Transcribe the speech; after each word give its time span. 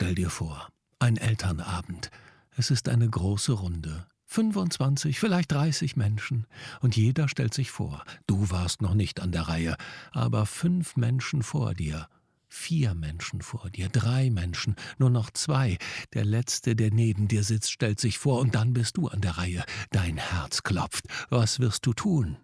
Stell 0.00 0.14
dir 0.14 0.30
vor, 0.30 0.68
ein 1.00 1.16
Elternabend. 1.16 2.12
Es 2.56 2.70
ist 2.70 2.88
eine 2.88 3.10
große 3.10 3.50
Runde. 3.50 4.06
25, 4.26 5.18
vielleicht 5.18 5.50
30 5.50 5.96
Menschen. 5.96 6.46
Und 6.80 6.96
jeder 6.96 7.28
stellt 7.28 7.52
sich 7.52 7.72
vor. 7.72 8.04
Du 8.28 8.48
warst 8.48 8.80
noch 8.80 8.94
nicht 8.94 9.20
an 9.20 9.32
der 9.32 9.48
Reihe, 9.48 9.76
aber 10.12 10.46
fünf 10.46 10.94
Menschen 10.94 11.42
vor 11.42 11.74
dir. 11.74 12.06
Vier 12.46 12.94
Menschen 12.94 13.42
vor 13.42 13.70
dir, 13.70 13.88
drei 13.88 14.30
Menschen, 14.30 14.76
nur 14.98 15.10
noch 15.10 15.30
zwei. 15.32 15.78
Der 16.14 16.24
letzte, 16.24 16.76
der 16.76 16.92
neben 16.92 17.26
dir 17.26 17.42
sitzt, 17.42 17.72
stellt 17.72 17.98
sich 17.98 18.18
vor, 18.18 18.38
und 18.38 18.54
dann 18.54 18.74
bist 18.74 18.98
du 18.98 19.08
an 19.08 19.20
der 19.20 19.36
Reihe. 19.36 19.64
Dein 19.90 20.16
Herz 20.16 20.62
klopft. 20.62 21.06
Was 21.28 21.58
wirst 21.58 21.84
du 21.86 21.92
tun? 21.92 22.36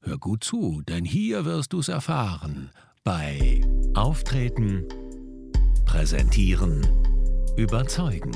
Hör 0.00 0.16
gut 0.16 0.42
zu, 0.42 0.80
denn 0.88 1.04
hier 1.04 1.44
wirst 1.44 1.74
du's 1.74 1.88
erfahren. 1.88 2.70
Bei 3.04 3.60
Auftreten, 3.94 4.86
Präsentieren, 5.96 6.86
Überzeugen. 7.56 8.30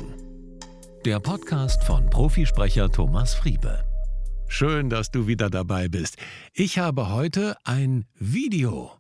Der 1.05 1.21
Podcast 1.21 1.85
von 1.85 2.09
Profisprecher 2.09 2.91
Thomas 2.91 3.35
Friebe. 3.35 3.85
Schön, 4.49 4.89
dass 4.89 5.11
du 5.11 5.27
wieder 5.27 5.51
dabei 5.51 5.89
bist. 5.89 6.17
Ich 6.55 6.79
habe 6.79 7.11
heute 7.11 7.59
ein 7.65 8.07
Video 8.19 8.93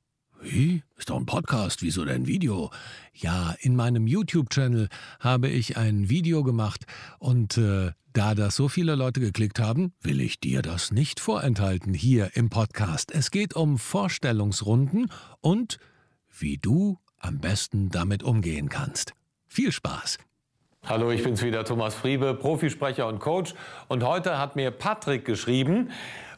wie? 0.43 0.83
Ist 0.97 1.09
doch 1.09 1.17
ein 1.17 1.25
Podcast, 1.25 1.81
wieso 1.83 2.05
denn 2.05 2.27
Video? 2.27 2.71
Ja, 3.15 3.55
in 3.61 3.77
meinem 3.77 4.07
YouTube-Channel 4.07 4.89
habe 5.21 5.49
ich 5.49 5.79
ein 5.79 6.11
Video 6.11 6.43
gemacht 6.43 6.85
und 7.19 7.57
äh, 7.57 7.93
da 8.13 8.35
das 8.35 8.57
so 8.57 8.69
viele 8.69 8.95
Leute 8.95 9.21
geklickt 9.21 9.59
haben, 9.59 9.95
will 10.03 10.21
ich 10.21 10.39
dir 10.39 10.61
das 10.61 10.93
nicht 10.93 11.19
vorenthalten 11.19 11.95
hier 11.95 12.37
im 12.37 12.51
Podcast. 12.51 13.11
Es 13.11 13.31
geht 13.31 13.55
um 13.55 13.79
Vorstellungsrunden 13.79 15.11
und 15.41 15.79
wie 16.39 16.59
du 16.59 16.99
am 17.21 17.39
besten 17.39 17.89
damit 17.91 18.23
umgehen 18.23 18.69
kannst. 18.69 19.15
Viel 19.49 19.73
Spaß! 19.73 20.19
Hallo, 20.87 21.11
ich 21.11 21.23
bin's 21.23 21.43
wieder, 21.43 21.65
Thomas 21.65 21.95
Friebe, 21.95 22.35
Profisprecher 22.35 23.07
und 23.07 23.21
Coach. 23.21 23.55
Und 23.89 24.03
heute 24.03 24.39
hat 24.39 24.57
mir 24.57 24.71
Patrick 24.71 25.25
geschrieben, 25.25 25.91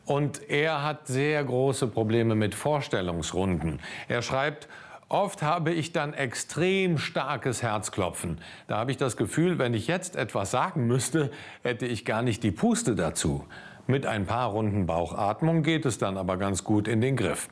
und 0.04 0.50
er 0.50 0.82
hat 0.82 1.06
sehr 1.06 1.44
große 1.44 1.86
Probleme 1.86 2.34
mit 2.34 2.54
Vorstellungsrunden. 2.54 3.80
Er 4.08 4.22
schreibt, 4.22 4.68
Oft 5.08 5.42
habe 5.42 5.72
ich 5.72 5.92
dann 5.92 6.14
extrem 6.14 6.96
starkes 6.96 7.62
Herzklopfen. 7.62 8.38
Da 8.66 8.78
habe 8.78 8.92
ich 8.92 8.96
das 8.96 9.18
Gefühl, 9.18 9.58
wenn 9.58 9.74
ich 9.74 9.86
jetzt 9.86 10.16
etwas 10.16 10.50
sagen 10.50 10.86
müsste, 10.86 11.30
hätte 11.62 11.84
ich 11.84 12.06
gar 12.06 12.22
nicht 12.22 12.42
die 12.42 12.50
Puste 12.50 12.94
dazu. 12.94 13.44
Mit 13.88 14.06
ein 14.06 14.26
paar 14.26 14.50
Runden 14.50 14.86
Bauchatmung 14.86 15.64
geht 15.64 15.84
es 15.86 15.98
dann 15.98 16.16
aber 16.16 16.36
ganz 16.36 16.62
gut 16.62 16.86
in 16.86 17.00
den 17.00 17.16
Griff. 17.16 17.48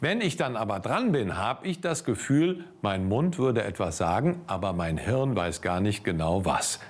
Wenn 0.00 0.22
ich 0.22 0.36
dann 0.36 0.56
aber 0.56 0.80
dran 0.80 1.12
bin, 1.12 1.36
habe 1.36 1.66
ich 1.66 1.82
das 1.82 2.04
Gefühl, 2.04 2.64
mein 2.80 3.06
Mund 3.06 3.38
würde 3.38 3.64
etwas 3.64 3.98
sagen, 3.98 4.40
aber 4.46 4.72
mein 4.72 4.96
Hirn 4.96 5.36
weiß 5.36 5.60
gar 5.60 5.80
nicht 5.80 6.02
genau 6.02 6.46
was. 6.46 6.80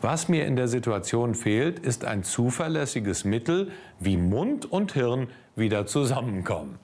Was 0.00 0.28
mir 0.28 0.46
in 0.46 0.56
der 0.56 0.66
Situation 0.66 1.34
fehlt, 1.34 1.78
ist 1.78 2.06
ein 2.06 2.24
zuverlässiges 2.24 3.24
Mittel, 3.24 3.70
wie 4.00 4.16
Mund 4.16 4.64
und 4.64 4.92
Hirn 4.94 5.28
wieder 5.54 5.84
zusammenkommen. 5.84 6.78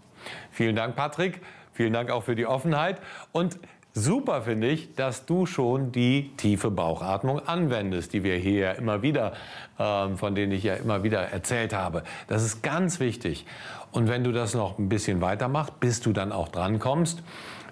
Vielen 0.51 0.77
Dank, 0.77 0.97
Patrick. 0.97 1.41
Vielen 1.73 1.95
Dank 1.95 2.11
auch 2.11 2.25
für 2.25 2.37
die 2.37 2.47
Offenheit. 2.47 3.01
Und 3.33 3.59
super 3.95 4.43
finde 4.43 4.69
ich, 4.69 4.95
dass 4.95 5.27
du 5.27 5.47
schon 5.47 5.93
die 5.93 6.31
tiefe 6.37 6.71
Bauchatmung 6.71 7.47
anwendest, 7.47 8.13
die 8.13 8.23
wir 8.23 8.37
hier 8.37 8.77
immer 8.77 9.03
wieder, 9.03 9.33
äh, 9.79 10.09
von 10.17 10.35
denen 10.35 10.53
ich 10.53 10.63
ja 10.63 10.75
immer 10.75 11.03
wieder 11.03 11.21
erzählt 11.21 11.75
habe. 11.75 12.03
Das 12.27 12.45
ist 12.45 12.63
ganz 12.63 13.01
wichtig. 13.01 13.47
Und 13.91 14.09
wenn 14.09 14.25
du 14.25 14.33
das 14.33 14.55
noch 14.55 14.79
ein 14.79 14.89
bisschen 14.89 15.21
weitermachst, 15.21 15.81
bis 15.81 16.01
du 16.01 16.13
dann 16.13 16.33
auch 16.33 16.49
drankommst, 16.49 17.23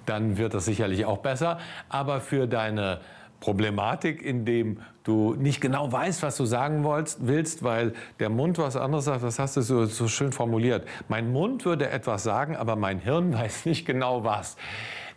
dann 0.06 0.38
wird 0.38 0.54
das 0.54 0.64
sicherlich 0.64 1.04
auch 1.04 1.18
besser. 1.18 1.58
Aber 1.88 2.20
für 2.20 2.46
deine 2.46 3.00
Problematik, 3.40 4.22
in 4.22 4.44
dem 4.44 4.80
du 5.04 5.34
nicht 5.34 5.60
genau 5.60 5.92
weißt, 5.92 6.22
was 6.22 6.36
du 6.36 6.46
sagen 6.46 6.84
willst, 6.84 7.62
weil 7.62 7.92
der 8.18 8.28
Mund 8.28 8.58
was 8.58 8.76
anderes 8.76 9.04
sagt. 9.04 9.22
Das 9.22 9.38
hast 9.38 9.56
du 9.56 9.60
so, 9.60 9.84
so 9.84 10.08
schön 10.08 10.32
formuliert. 10.32 10.86
Mein 11.08 11.32
Mund 11.32 11.64
würde 11.64 11.90
etwas 11.90 12.22
sagen, 12.22 12.56
aber 12.56 12.76
mein 12.76 12.98
Hirn 12.98 13.32
weiß 13.38 13.66
nicht 13.66 13.86
genau 13.86 14.24
was. 14.24 14.56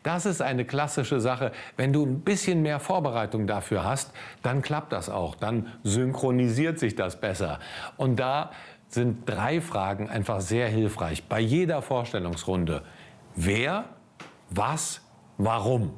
Das 0.03 0.25
ist 0.25 0.41
eine 0.41 0.65
klassische 0.65 1.19
Sache. 1.19 1.51
Wenn 1.77 1.93
du 1.93 2.05
ein 2.05 2.21
bisschen 2.21 2.61
mehr 2.61 2.79
Vorbereitung 2.79 3.47
dafür 3.47 3.83
hast, 3.83 4.11
dann 4.43 4.61
klappt 4.61 4.93
das 4.93 5.09
auch. 5.09 5.35
Dann 5.35 5.67
synchronisiert 5.83 6.79
sich 6.79 6.95
das 6.95 7.19
besser. 7.19 7.59
Und 7.97 8.17
da 8.17 8.51
sind 8.87 9.29
drei 9.29 9.61
Fragen 9.61 10.09
einfach 10.09 10.41
sehr 10.41 10.67
hilfreich. 10.67 11.25
Bei 11.25 11.39
jeder 11.39 11.81
Vorstellungsrunde. 11.81 12.83
Wer, 13.35 13.85
was, 14.49 15.01
warum? 15.37 15.93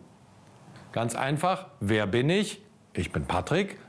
Ganz 0.92 1.16
einfach, 1.16 1.68
wer 1.80 2.06
bin 2.06 2.30
ich? 2.30 2.62
Ich 2.94 3.12
bin 3.12 3.26
Patrick. 3.26 3.80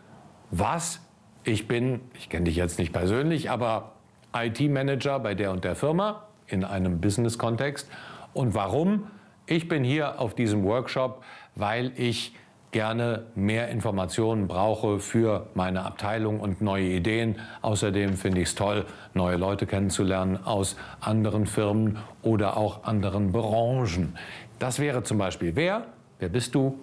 Was? 0.50 1.00
Ich 1.44 1.67
bin, 1.67 2.00
ich 2.15 2.29
kenne 2.29 2.44
dich 2.44 2.55
jetzt 2.55 2.79
nicht 2.79 2.93
persönlich, 2.93 3.50
aber 3.50 3.93
IT-Manager 4.34 5.19
bei 5.19 5.34
der 5.34 5.50
und 5.50 5.65
der 5.65 5.75
Firma 5.75 6.29
in 6.47 6.65
einem 6.65 7.00
Business-Kontext. 7.00 7.91
Und 8.33 8.55
warum? 8.55 9.09
Ich 9.47 9.69
bin 9.69 9.84
hier 9.84 10.20
auf 10.20 10.34
diesem 10.34 10.62
Workshop, 10.64 11.22
weil 11.56 11.92
ich 11.97 12.34
gerne 12.72 13.26
mehr 13.34 13.69
Informationen 13.69 14.48
brauche 14.48 14.98
für 14.98 15.47
meine 15.54 15.84
Abteilung 15.84 16.41
und 16.41 16.62
neue 16.62 16.86
Ideen. 16.86 17.36
Außerdem 17.60 18.14
finde 18.14 18.41
ich 18.41 18.48
es 18.48 18.54
toll, 18.54 18.86
neue 19.14 19.36
Leute 19.36 19.66
kennenzulernen 19.66 20.38
aus 20.44 20.76
anderen 21.00 21.47
Firmen 21.47 21.98
oder 22.22 22.56
auch 22.56 22.84
anderen 22.84 23.31
Branchen. 23.31 24.16
Das 24.58 24.78
wäre 24.78 25.02
zum 25.02 25.19
Beispiel 25.19 25.54
wer, 25.54 25.86
wer 26.19 26.28
bist 26.31 26.54
du, 26.54 26.78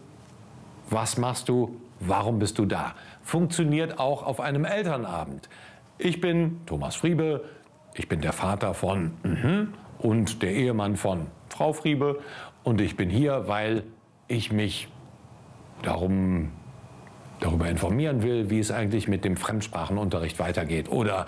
was 0.90 1.18
machst 1.18 1.50
du? 1.50 1.75
Warum 2.00 2.40
bist 2.40 2.58
du 2.58 2.66
da? 2.66 2.94
Funktioniert 3.24 4.00
auch 4.00 4.25
auf 4.25 4.40
einem 4.40 4.64
Elternabend. 4.66 5.50
Ich 5.98 6.22
bin 6.22 6.62
Thomas 6.66 6.96
Friebe, 6.96 7.44
ich 7.94 8.08
bin 8.08 8.22
der 8.22 8.31
Vater 8.31 8.74
von 8.74 9.12
mhm, 9.24 9.74
und 10.00 10.42
der 10.42 10.54
Ehemann 10.54 10.96
von 10.96 11.28
Frau 11.50 11.74
Friebe 11.74 12.20
und 12.64 12.82
ich 12.82 12.96
bin 12.96 13.10
hier, 13.10 13.48
weil 13.48 13.84
ich 14.28 14.52
mich 14.52 14.88
darum, 15.84 16.52
darüber 17.40 17.70
informieren 17.70 18.24
will, 18.24 18.50
wie 18.50 18.60
es 18.60 18.72
eigentlich 18.72 19.08
mit 19.08 19.24
dem 19.24 19.38
Fremdsprachenunterricht 19.38 20.40
weitergeht 20.40 20.90
oder 20.90 21.26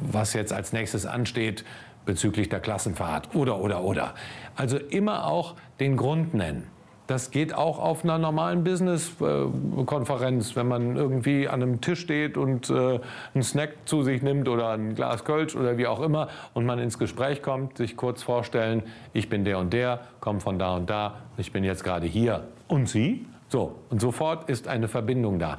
was 0.00 0.32
jetzt 0.32 0.52
als 0.52 0.72
nächstes 0.72 1.06
ansteht 1.06 1.64
bezüglich 2.04 2.48
der 2.48 2.60
Klassenfahrt 2.60 3.34
oder 3.34 3.58
oder 3.60 3.82
oder. 3.82 4.14
Also 4.54 4.78
immer 4.78 5.26
auch 5.26 5.54
den 5.80 5.96
Grund 5.96 6.34
nennen. 6.34 6.68
Das 7.06 7.30
geht 7.30 7.54
auch 7.54 7.78
auf 7.78 8.02
einer 8.02 8.18
normalen 8.18 8.64
Business-Konferenz, 8.64 10.56
wenn 10.56 10.66
man 10.66 10.96
irgendwie 10.96 11.48
an 11.48 11.62
einem 11.62 11.80
Tisch 11.80 12.00
steht 12.00 12.36
und 12.36 12.68
äh, 12.68 12.98
einen 13.32 13.44
Snack 13.44 13.70
zu 13.84 14.02
sich 14.02 14.22
nimmt 14.22 14.48
oder 14.48 14.70
ein 14.70 14.94
Glas 14.96 15.24
Kölsch 15.24 15.54
oder 15.54 15.78
wie 15.78 15.86
auch 15.86 16.00
immer 16.00 16.28
und 16.52 16.66
man 16.66 16.80
ins 16.80 16.98
Gespräch 16.98 17.42
kommt, 17.42 17.76
sich 17.76 17.96
kurz 17.96 18.24
vorstellen, 18.24 18.82
ich 19.12 19.28
bin 19.28 19.44
der 19.44 19.58
und 19.58 19.72
der, 19.72 20.00
komme 20.20 20.40
von 20.40 20.58
da 20.58 20.74
und 20.74 20.90
da, 20.90 21.18
ich 21.36 21.52
bin 21.52 21.62
jetzt 21.62 21.84
gerade 21.84 22.06
hier. 22.06 22.48
Und 22.66 22.88
Sie? 22.88 23.24
So, 23.48 23.76
und 23.90 24.00
sofort 24.00 24.50
ist 24.50 24.66
eine 24.66 24.88
Verbindung 24.88 25.38
da. 25.38 25.58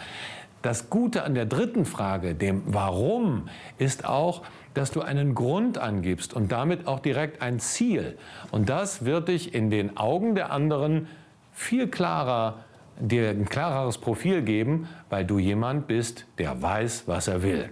Das 0.62 0.90
Gute 0.90 1.24
an 1.24 1.34
der 1.34 1.46
dritten 1.46 1.86
Frage, 1.86 2.36
dem 2.36 2.64
Warum, 2.66 3.48
ist 3.78 4.04
auch, 4.04 4.42
dass 4.74 4.92
du 4.92 5.02
einen 5.02 5.34
Grund 5.34 5.78
angibst 5.78 6.34
und 6.34 6.52
damit 6.52 6.88
auch 6.88 7.00
direkt 7.00 7.42
ein 7.42 7.60
Ziel. 7.60 8.18
Und 8.52 8.68
das 8.68 9.06
wird 9.06 9.30
dich 9.30 9.54
in 9.54 9.70
den 9.70 9.96
Augen 9.96 10.36
der 10.36 10.52
anderen 10.52 11.08
viel 11.58 11.88
klarer, 11.88 12.60
dir 13.00 13.32
ein 13.32 13.50
klareres 13.50 13.98
Profil 13.98 14.44
geben, 14.44 14.88
weil 15.10 15.26
du 15.26 15.40
jemand 15.40 15.88
bist, 15.88 16.26
der 16.38 16.62
weiß, 16.62 17.08
was 17.08 17.28
er 17.28 17.42
will. 17.42 17.72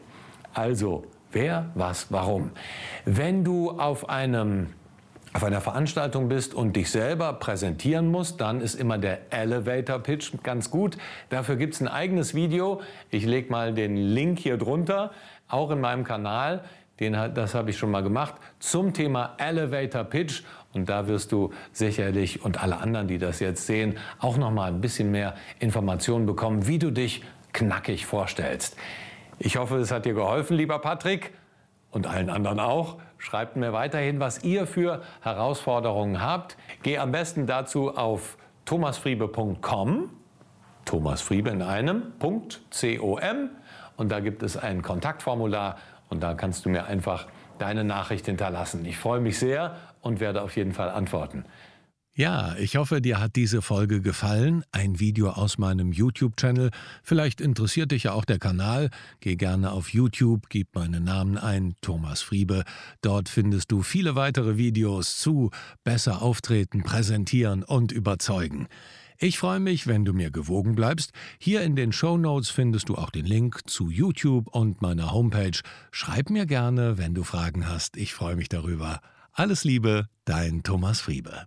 Also, 0.55 1.05
wer, 1.31 1.69
was, 1.75 2.11
warum. 2.11 2.49
Wenn 3.05 3.43
du 3.43 3.71
auf 3.71 4.09
einem 4.09 4.73
auf 5.33 5.43
einer 5.43 5.59
Veranstaltung 5.59 6.29
bist 6.29 6.53
und 6.53 6.77
dich 6.77 6.89
selber 6.89 7.33
präsentieren 7.33 8.09
musst, 8.09 8.39
dann 8.39 8.61
ist 8.61 8.73
immer 8.73 8.97
der 8.97 9.33
Elevator 9.33 9.99
Pitch 9.99 10.31
ganz 10.43 10.71
gut. 10.71 10.97
Dafür 11.27 11.57
gibt 11.57 11.73
es 11.73 11.81
ein 11.81 11.89
eigenes 11.89 12.33
Video. 12.33 12.79
Ich 13.11 13.25
lege 13.25 13.51
mal 13.51 13.73
den 13.73 13.97
Link 13.97 14.39
hier 14.39 14.55
drunter, 14.55 15.11
auch 15.49 15.71
in 15.71 15.81
meinem 15.81 16.05
Kanal. 16.05 16.63
Den, 16.99 17.13
das 17.33 17.53
habe 17.53 17.71
ich 17.71 17.77
schon 17.77 17.91
mal 17.91 18.03
gemacht 18.03 18.35
zum 18.59 18.93
Thema 18.93 19.35
Elevator 19.37 20.03
Pitch. 20.05 20.43
Und 20.73 20.87
da 20.89 21.07
wirst 21.07 21.31
du 21.31 21.53
sicherlich 21.71 22.43
und 22.43 22.61
alle 22.61 22.77
anderen, 22.77 23.07
die 23.07 23.17
das 23.17 23.39
jetzt 23.39 23.65
sehen, 23.65 23.97
auch 24.19 24.37
noch 24.37 24.51
mal 24.51 24.71
ein 24.71 24.81
bisschen 24.81 25.11
mehr 25.11 25.35
Informationen 25.59 26.25
bekommen, 26.25 26.67
wie 26.67 26.79
du 26.79 26.91
dich 26.91 27.21
knackig 27.53 28.05
vorstellst. 28.05 28.77
Ich 29.39 29.57
hoffe, 29.57 29.77
es 29.77 29.91
hat 29.91 30.05
dir 30.05 30.13
geholfen, 30.13 30.55
lieber 30.55 30.79
Patrick 30.79 31.33
und 31.91 32.07
allen 32.07 32.29
anderen 32.29 32.59
auch. 32.59 32.97
Schreibt 33.17 33.55
mir 33.55 33.73
weiterhin, 33.73 34.19
was 34.19 34.43
ihr 34.43 34.67
für 34.67 35.01
Herausforderungen 35.21 36.21
habt. 36.21 36.57
Geh 36.83 36.97
am 36.97 37.11
besten 37.11 37.47
dazu 37.47 37.95
auf 37.95 38.37
thomasfriebe.com, 38.65 40.09
Thomas 40.85 41.21
Friebe 41.21 41.49
in 41.49 41.61
einem, 41.61 42.13
.com 42.19 42.43
und 43.97 44.11
da 44.11 44.19
gibt 44.19 44.43
es 44.43 44.57
ein 44.57 44.81
Kontaktformular 44.81 45.77
und 46.15 46.21
da 46.21 46.33
kannst 46.33 46.65
du 46.65 46.69
mir 46.69 46.85
einfach 46.85 47.27
deine 47.59 47.83
Nachricht 47.83 48.25
hinterlassen. 48.25 48.85
Ich 48.85 48.97
freue 48.97 49.19
mich 49.19 49.37
sehr 49.37 49.75
und 50.01 50.21
werde 50.21 50.41
auf 50.41 50.55
jeden 50.55 50.71
Fall 50.71 50.89
antworten. 50.89 51.43
Ja, 52.17 52.55
ich 52.57 52.77
hoffe, 52.77 53.01
dir 53.01 53.19
hat 53.19 53.35
diese 53.35 53.61
Folge 53.61 53.99
gefallen. 53.99 54.63
Ein 54.71 55.01
Video 55.01 55.31
aus 55.31 55.57
meinem 55.57 55.91
YouTube-Channel. 55.91 56.69
Vielleicht 57.03 57.41
interessiert 57.41 57.91
dich 57.91 58.03
ja 58.03 58.13
auch 58.13 58.23
der 58.23 58.39
Kanal. 58.39 58.89
Geh 59.19 59.35
gerne 59.35 59.71
auf 59.71 59.89
YouTube, 59.89 60.47
gib 60.47 60.73
meinen 60.73 61.03
Namen 61.03 61.37
ein, 61.37 61.75
Thomas 61.81 62.21
Friebe. 62.21 62.63
Dort 63.01 63.27
findest 63.27 63.73
du 63.73 63.81
viele 63.81 64.15
weitere 64.15 64.55
Videos 64.55 65.17
zu 65.17 65.51
besser 65.83 66.21
auftreten, 66.21 66.83
präsentieren 66.83 67.63
und 67.63 67.91
überzeugen. 67.91 68.69
Ich 69.17 69.39
freue 69.39 69.61
mich, 69.61 69.87
wenn 69.87 70.03
du 70.03 70.13
mir 70.13 70.29
gewogen 70.29 70.75
bleibst. 70.75 71.11
Hier 71.39 71.61
in 71.61 71.75
den 71.75 71.93
Show 71.93 72.17
Notes 72.17 72.49
findest 72.49 72.89
du 72.89 72.95
auch 72.95 73.09
den 73.09 73.25
Link 73.25 73.61
zu 73.65 73.89
YouTube 73.89 74.47
und 74.53 74.81
meiner 74.81 75.13
Homepage. 75.13 75.57
Schreib 75.91 76.29
mir 76.29 76.45
gerne, 76.45 76.97
wenn 76.97 77.13
du 77.13 77.23
Fragen 77.23 77.69
hast. 77.69 77.95
Ich 77.95 78.13
freue 78.13 78.35
mich 78.35 78.49
darüber. 78.49 78.99
Alles 79.31 79.63
Liebe, 79.63 80.09
dein 80.25 80.63
Thomas 80.63 80.99
Friebe. 80.99 81.45